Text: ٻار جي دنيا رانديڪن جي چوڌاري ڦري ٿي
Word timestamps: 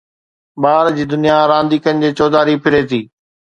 ٻار 0.61 0.87
جي 0.95 1.03
دنيا 1.11 1.37
رانديڪن 1.51 2.01
جي 2.05 2.09
چوڌاري 2.17 2.55
ڦري 2.63 2.83
ٿي 2.89 3.01